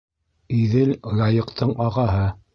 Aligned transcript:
Иҙел- 0.59 0.95
Яйыҡтыңағаһы 1.21 2.27